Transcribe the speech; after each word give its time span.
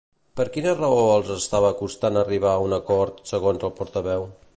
Per 0.39 0.45
quina 0.53 0.71
raó 0.77 1.03
els 1.17 1.29
estava 1.35 1.69
costant 1.81 2.17
arribar 2.21 2.53
a 2.55 2.65
un 2.69 2.73
acord, 2.79 3.21
segons 3.33 3.67
la 3.67 3.71
portaveu? 3.81 4.27